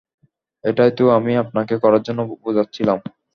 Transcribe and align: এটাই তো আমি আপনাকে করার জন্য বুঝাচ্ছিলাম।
এটাই 0.63 0.91
তো 0.97 1.03
আমি 1.17 1.31
আপনাকে 1.43 1.73
করার 1.83 2.01
জন্য 2.03 2.19
বুঝাচ্ছিলাম। 2.43 2.97